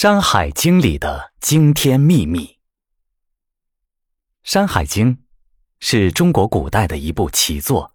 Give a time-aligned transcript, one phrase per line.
[0.00, 2.46] 山海经》里的惊天秘密，
[4.44, 5.16] 《山海经》
[5.80, 7.92] 是中国古代的一部奇作，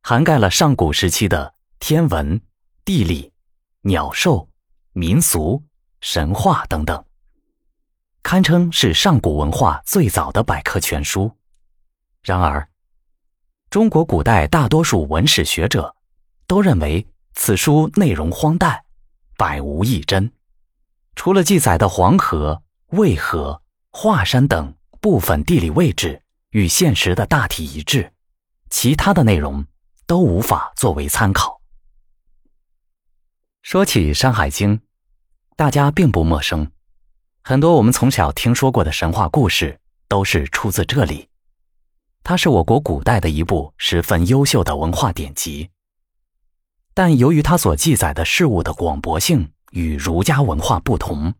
[0.00, 2.40] 涵盖了上古时期的天文、
[2.86, 3.30] 地理、
[3.82, 4.48] 鸟兽、
[4.94, 5.62] 民俗、
[6.00, 7.04] 神话等等，
[8.22, 11.30] 堪称是上古文化最早的百科全书。
[12.22, 12.66] 然而，
[13.68, 15.94] 中国古代大多数文史学者
[16.46, 18.86] 都认为此书内容荒诞，
[19.36, 20.32] 百无一真。
[21.18, 28.12] 除了记载的黄河、渭河、华山等部分地理位置与现实的大体一致，
[28.70, 29.66] 其他的内容
[30.06, 31.60] 都无法作为参考。
[33.62, 34.78] 说起《山海经》，
[35.56, 36.70] 大家并不陌生，
[37.42, 41.28] 很多我们从小听说过的神话故事都是出自这里。
[42.22, 45.70] 它是我国古代的一部十分优秀的文化典籍，
[46.94, 49.50] 但由于它所记载的事物的广博性。
[49.72, 51.32] 与儒家文化不同，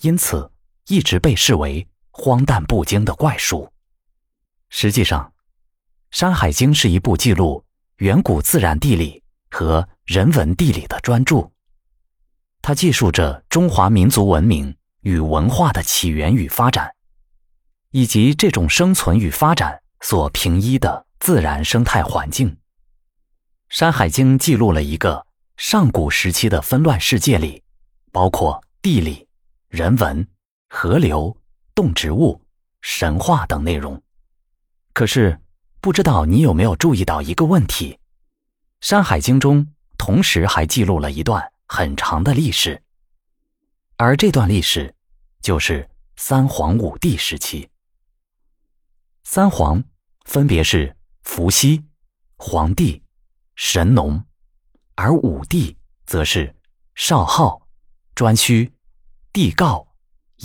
[0.00, 0.50] 因此
[0.86, 3.70] 一直被视为荒诞不经的怪书。
[4.68, 5.32] 实际上，
[6.16, 7.64] 《山海经》是一部记录
[7.96, 11.50] 远古自然地理和人文地理的专著，
[12.60, 16.94] 它记述着中华民族文明与文化的起源与发展，
[17.90, 22.50] 以及这种生存与发展所平依的自然生态环境。
[23.68, 25.26] 《山海经》记录了一个。
[25.56, 27.62] 上古时期的纷乱世界里，
[28.10, 29.26] 包括地理、
[29.68, 30.26] 人文、
[30.68, 31.36] 河流、
[31.74, 32.40] 动植物、
[32.80, 34.00] 神话等内容。
[34.92, 35.40] 可是，
[35.80, 37.92] 不知道你有没有注意到一个问题：
[38.80, 42.82] 《山海经》中同时还记录了一段很长的历史，
[43.96, 44.92] 而这段历史
[45.40, 47.68] 就是三皇五帝时期。
[49.22, 49.82] 三皇
[50.24, 51.82] 分别是伏羲、
[52.36, 53.00] 黄帝、
[53.54, 54.22] 神农。
[54.96, 56.54] 而五帝则是
[56.94, 57.60] 少昊、
[58.14, 58.70] 颛顼、
[59.32, 59.86] 帝巽、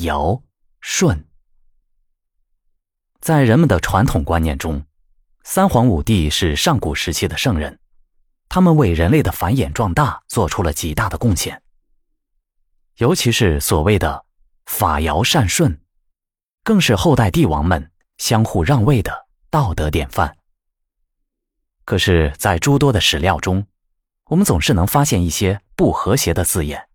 [0.03, 0.41] 尧、
[0.81, 1.25] 舜。
[3.21, 4.83] 在人们的传统观念中，
[5.43, 7.79] 三皇五帝是上古时期的圣人，
[8.47, 11.61] 他们为人类的繁衍壮大做出了极大的贡献。
[12.97, 14.25] 尤其是所谓的
[14.65, 15.79] 法尧善舜，
[16.63, 20.35] 更是后代帝王们相互让位的道德典范。
[21.85, 23.65] 可是，在诸多的史料中，
[24.29, 26.87] 我们总是能发现一些不和谐的字眼，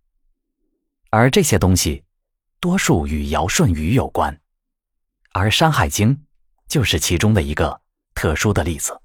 [1.09, 2.05] 而这些东西
[2.61, 4.39] 多数与尧舜禹有关，
[5.33, 6.15] 而《山海经》
[6.69, 7.81] 就是其中的一个
[8.13, 8.93] 特殊的例子。《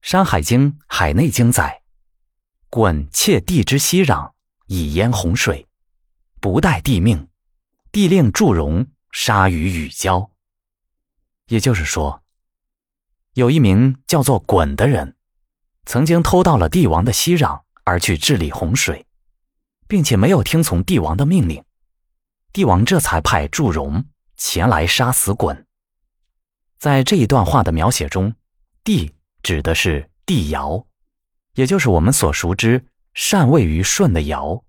[0.00, 1.82] 山海经·海内经》载
[2.72, 4.32] ：“鲧窃地之息壤，
[4.66, 5.68] 以淹洪水，
[6.40, 7.28] 不待地命，
[7.92, 10.30] 地令祝融，杀于禹交。”
[11.48, 12.22] 也就是说，
[13.34, 15.14] 有一名叫做鲧的人。
[15.84, 19.04] 曾经偷到了帝王的息壤而去治理洪水，
[19.88, 21.62] 并且没有听从帝王的命令，
[22.52, 24.04] 帝王这才派祝融
[24.36, 25.64] 前来杀死鲧。
[26.78, 28.34] 在这一段话的描写中，
[28.84, 29.12] 帝
[29.42, 30.86] 指的是帝尧，
[31.54, 34.64] 也就是我们所熟知禅位于舜的尧。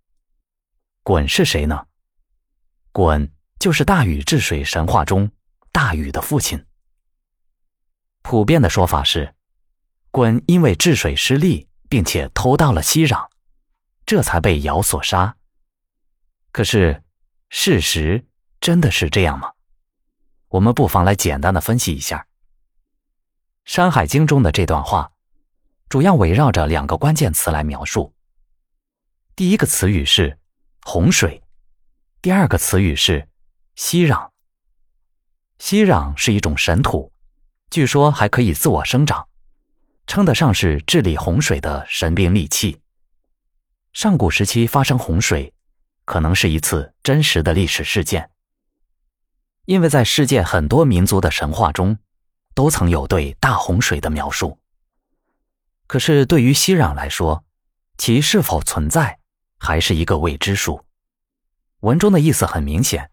[1.03, 1.85] 鲧是谁呢？
[2.91, 5.31] 鲧就是大禹治水神话中
[5.71, 6.65] 大禹的父亲。
[8.23, 9.33] 普遍的说法是。
[10.13, 13.29] 鲧因为治水失利，并且偷到了息壤，
[14.05, 15.35] 这才被尧所杀。
[16.51, 17.03] 可是，
[17.49, 18.23] 事实
[18.61, 19.51] 真的是这样吗？
[20.49, 22.19] 我们不妨来简单的分析一下
[23.65, 25.11] 《山海经》中的这段话，
[25.89, 28.13] 主要围绕着两个关键词来描述。
[29.35, 30.37] 第一个词语是
[30.83, 31.41] 洪水，
[32.21, 33.27] 第二个词语是
[33.73, 34.29] 息壤。
[35.57, 37.11] 息壤是一种神土，
[37.71, 39.27] 据说还可以自我生长。
[40.05, 42.79] 称得上是治理洪水的神兵利器。
[43.93, 45.53] 上古时期发生洪水，
[46.05, 48.29] 可能是一次真实的历史事件，
[49.65, 51.97] 因为在世界很多民族的神话中，
[52.53, 54.59] 都曾有对大洪水的描述。
[55.87, 57.43] 可是对于息壤来说，
[57.97, 59.19] 其是否存在，
[59.59, 60.83] 还是一个未知数。
[61.81, 63.11] 文中的意思很明显，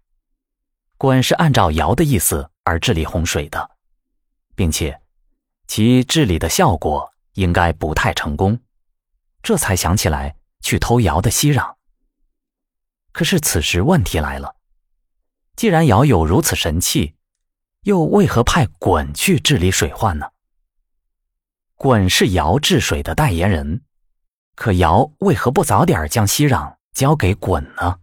[0.98, 3.70] 鲧是按照尧的意思而治理洪水的，
[4.54, 5.00] 并且。
[5.70, 8.58] 其治理的效果应该不太成功，
[9.40, 11.76] 这才想起来去偷尧的息壤。
[13.12, 14.56] 可是此时问题来了，
[15.54, 17.14] 既然尧有如此神器，
[17.82, 20.30] 又为何派鲧去治理水患呢？
[21.76, 23.84] 鲧是尧治水的代言人，
[24.56, 28.00] 可尧为何不早点将息壤交给鲧呢？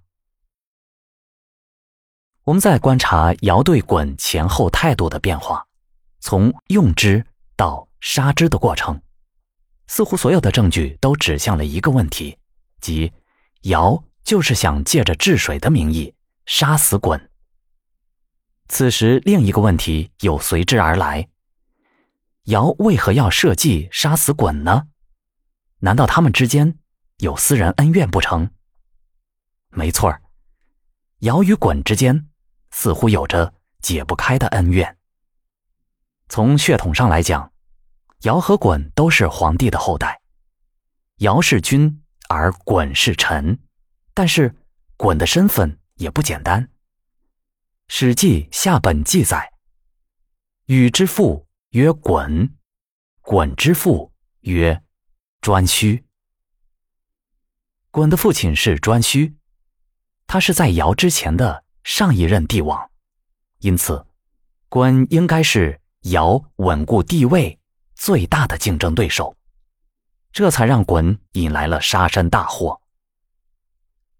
[2.45, 5.67] 我们再观察尧对鲧前后态度的变化，
[6.21, 7.25] 从用之。
[7.57, 9.01] 到杀之的过程，
[9.87, 12.37] 似乎所有的证据都指向了一个问题，
[12.79, 13.11] 即
[13.63, 16.13] 尧就是想借着治水的名义
[16.45, 17.19] 杀死鲧。
[18.69, 21.29] 此时，另一个问题又随之而来：
[22.43, 24.89] 尧为何要设计杀死鲧呢？
[25.79, 26.77] 难道他们之间
[27.17, 28.51] 有私人恩怨不成？
[29.69, 30.21] 没错儿，
[31.19, 32.27] 尧与鲧之间
[32.69, 34.96] 似乎有着解不开的恩怨。
[36.29, 37.51] 从血统上来讲，
[38.21, 40.21] 尧和鲧都是皇帝的后代，
[41.17, 43.59] 尧是君，而鲧是臣。
[44.13, 44.55] 但是，
[44.97, 46.63] 鲧的身份也不简单。
[47.87, 49.53] 《史记·下本记》载
[50.65, 52.49] ：“禹之父曰鲧，
[53.21, 54.81] 鲧之父曰
[55.41, 56.03] 颛顼。”
[57.93, 59.35] 鲧的父亲是颛顼，
[60.25, 62.91] 他是在尧之前的上一任帝王，
[63.59, 64.05] 因此，
[64.69, 65.79] 鲧应该是
[66.11, 67.59] 尧稳固帝位
[67.95, 69.35] 最大的竞争对手，
[70.31, 72.81] 这才让鲧引来了杀身大祸。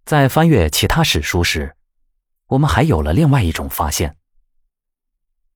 [0.06, 1.76] 在翻阅其他史书时，
[2.48, 4.12] 我们还有了另外一种发现。《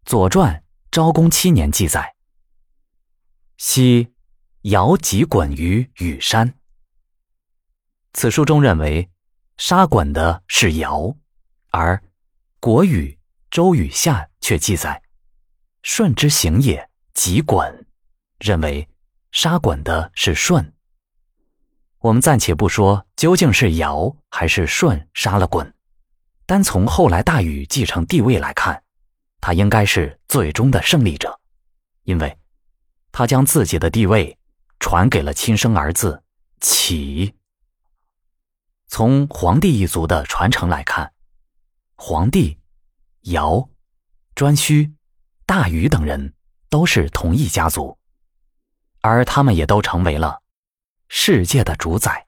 [0.04, 0.56] 左传》
[0.92, 2.16] 昭公七年记载
[3.58, 4.14] ：“昔
[4.64, 6.54] 尧及鲧于羽山。”
[8.14, 9.10] 此书中认为
[9.58, 11.16] 杀鲧的是尧，
[11.70, 11.96] 而
[12.60, 13.12] 《国语·
[13.50, 15.02] 周语下》却记载
[15.84, 17.86] ：“舜之行也，即鲧。”
[18.40, 18.88] 认为
[19.32, 20.74] 杀鲧的是舜。
[22.00, 25.72] 我们暂且不说究竟是尧还是舜杀了鲧，
[26.48, 28.84] 单从后来大禹继承帝位来看，
[29.40, 31.40] 他应该是最终的胜利者，
[32.04, 32.36] 因为，
[33.12, 34.36] 他将自己的帝位
[34.80, 36.24] 传给了亲生儿子
[36.60, 37.36] 启。
[38.88, 41.14] 从黄帝一族的传承来看，
[41.96, 42.58] 黄帝、
[43.22, 43.70] 尧、
[44.36, 44.92] 颛顼、
[45.52, 46.34] 大禹等人
[46.70, 48.00] 都是同一家族，
[49.02, 50.42] 而他们也都成为了。
[51.10, 52.26] 世界的主宰，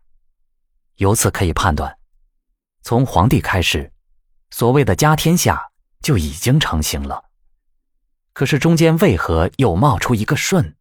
[0.96, 1.98] 由此可以判断，
[2.82, 3.94] 从皇帝开始，
[4.52, 5.72] 所谓的家天下
[6.02, 7.30] 就已经成型了。
[8.34, 10.76] 可是中间为何又冒出一个舜？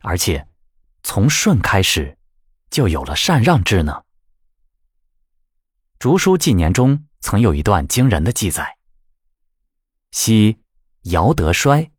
[0.00, 0.48] 而且，
[1.04, 2.18] 从舜开始，
[2.68, 4.02] 就有了禅让制呢？
[6.00, 8.76] 《竹书纪年》中曾有一段惊人的记载：
[10.10, 10.58] 昔
[11.02, 11.90] 尧得衰，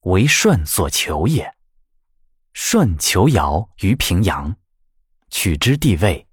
[0.00, 1.54] 为舜所求也。
[2.52, 4.56] 舜求尧于平阳，
[5.30, 6.26] 取之地位。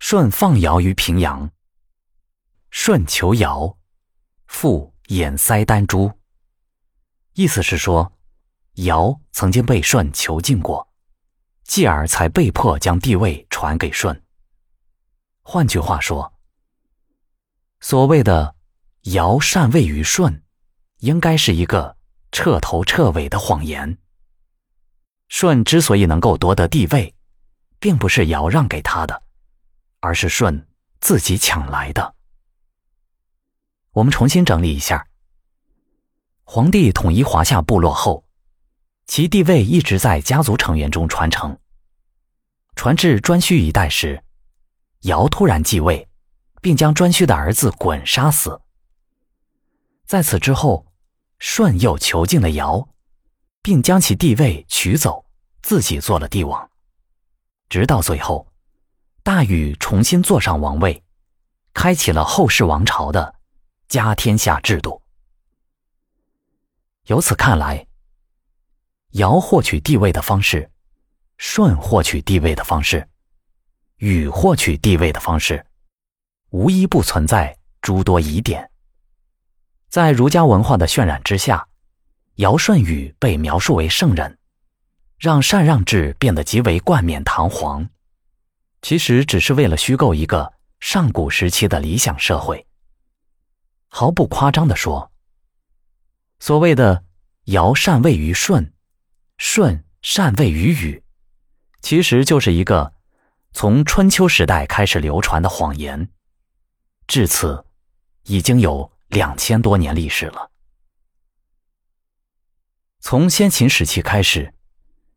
[0.00, 1.50] 舜放尧于平阳。
[2.70, 3.78] 舜求尧，
[4.46, 6.12] 复偃塞丹朱。
[7.34, 8.18] 意思是说，
[8.74, 10.92] 尧曾经被舜囚禁过，
[11.64, 14.22] 继而才被迫将帝位传给舜。
[15.40, 16.34] 换句话说，
[17.80, 18.56] 所谓的
[19.02, 20.42] 尧禅位于舜，
[21.02, 21.96] 应该是一个
[22.30, 23.98] 彻头彻尾的谎言。
[25.28, 27.12] 舜之所以能够夺得帝位，
[27.80, 29.22] 并不是尧让给他的，
[29.98, 30.68] 而是舜
[31.00, 32.14] 自己抢来的。
[33.90, 35.04] 我们重新整理一下：
[36.44, 38.24] 皇帝统一华夏部落后，
[39.06, 41.58] 其地位一直在家族成员中传承。
[42.76, 44.22] 传至颛顼一代时，
[45.00, 46.08] 尧突然继位，
[46.60, 48.60] 并将颛顼的儿子鲧杀死。
[50.06, 50.86] 在此之后，
[51.42, 52.88] 舜又囚禁了尧。
[53.62, 55.24] 并将其地位取走，
[55.62, 56.68] 自己做了帝王。
[57.68, 58.48] 直到最后，
[59.22, 61.00] 大禹重新坐上王位，
[61.72, 63.36] 开启了后世王朝的
[63.86, 65.00] 家天下制度。
[67.06, 67.86] 由此看来，
[69.12, 70.68] 尧获取帝位的方式，
[71.38, 73.08] 舜获取帝位的方式，
[73.98, 75.64] 禹获取帝位的方式，
[76.50, 78.68] 无一不存在诸多疑点。
[79.92, 81.68] 在儒家文化的渲染之下。
[82.36, 84.38] 尧舜禹被描述为圣人，
[85.18, 87.86] 让禅让制变得极为冠冕堂皇，
[88.80, 92.66] 其实只是为了虚构一个上古时期的理想社会。
[93.88, 95.12] 毫不夸张地说，
[96.40, 97.04] 所谓的
[97.44, 98.72] 尧禅位于舜，
[99.36, 101.04] 舜禅位于禹，
[101.82, 102.94] 其实就是一个
[103.52, 106.08] 从春秋时代开始流传的谎言，
[107.06, 107.66] 至此
[108.22, 110.50] 已经有两千多年历史了。
[113.00, 114.54] 从先秦时期开始，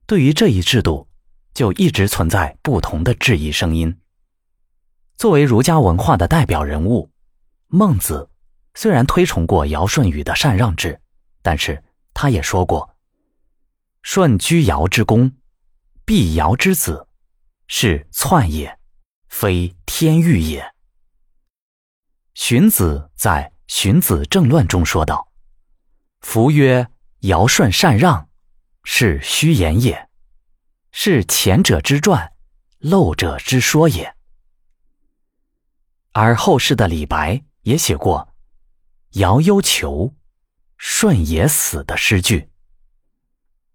[0.06, 1.08] 对于这一制度，
[1.54, 3.98] 就一直存在不同的质疑声音。
[5.18, 7.10] 作为儒家文化的代表人物，
[7.68, 8.30] 孟子
[8.74, 11.00] 虽然推崇过尧舜禹的禅让制，
[11.42, 11.82] 但是
[12.14, 12.98] 他也说过
[14.04, 15.32] ：“舜居尧之宫，
[16.04, 17.08] 必尧之子，
[17.68, 18.78] 是篡也，
[19.30, 20.74] 非天欲也。”
[22.36, 25.32] 荀子在《荀子正乱》中说道
[26.22, 26.88] ：“夫曰。”
[27.26, 28.30] 尧舜禅让，
[28.84, 30.10] 是虚言也，
[30.92, 32.34] 是前者之传，
[32.78, 34.16] 漏者之说也。
[36.12, 38.36] 而后世的李白也写过
[39.18, 40.14] “尧忧囚，
[40.78, 42.48] 舜也死”的诗句。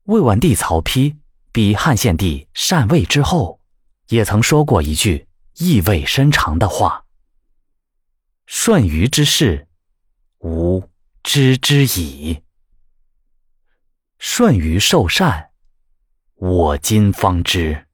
[0.04, 1.16] 魏文帝曹丕
[1.50, 3.60] 比汉献帝禅位之后，
[4.10, 7.04] 也曾说过一句意味深长的话
[8.46, 9.66] ：“舜禹之事，
[10.40, 10.88] 吾
[11.22, 12.42] 知之矣。
[14.18, 15.50] 舜于受善，
[16.34, 17.86] 我今方知。”